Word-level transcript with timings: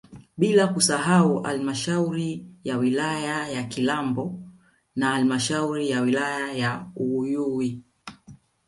Bila 0.37 0.67
kusahau 0.73 1.43
halmashauri 1.43 2.45
ya 2.63 2.77
wilaya 2.77 3.49
ya 3.49 3.63
Kalambo 3.63 4.39
na 4.95 5.09
halmashauri 5.11 5.89
ya 5.89 6.01
wilaya 6.01 6.53
ya 6.53 6.87
Uyui 6.95 7.83